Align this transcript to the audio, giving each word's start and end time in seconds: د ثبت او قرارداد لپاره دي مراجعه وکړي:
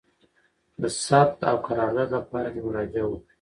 د 0.81 0.83
ثبت 1.05 1.39
او 1.49 1.55
قرارداد 1.67 2.09
لپاره 2.17 2.47
دي 2.53 2.61
مراجعه 2.67 3.07
وکړي: 3.09 3.27